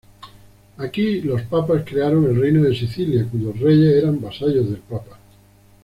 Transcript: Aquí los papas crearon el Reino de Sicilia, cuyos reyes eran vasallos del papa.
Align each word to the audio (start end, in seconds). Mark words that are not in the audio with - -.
Aquí 0.79 1.21
los 1.21 1.43
papas 1.43 1.83
crearon 1.85 2.25
el 2.25 2.41
Reino 2.41 2.63
de 2.63 2.73
Sicilia, 2.75 3.23
cuyos 3.31 3.59
reyes 3.59 4.01
eran 4.01 4.19
vasallos 4.19 4.67
del 4.71 4.79
papa. 4.79 5.19